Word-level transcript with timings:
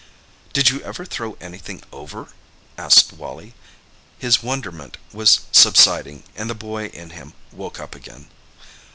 "Did 0.51 0.71
you 0.71 0.81
ever 0.81 1.05
throw 1.05 1.37
anything 1.39 1.83
over?" 1.91 2.29
asked 2.75 3.13
Wally. 3.13 3.53
His 4.17 4.41
wonderment 4.41 4.97
was 5.13 5.41
subsiding 5.51 6.23
and 6.35 6.49
the 6.49 6.55
boy 6.55 6.87
in 6.87 7.11
him 7.11 7.33
woke 7.51 7.79
up 7.79 7.93
again. 7.93 8.25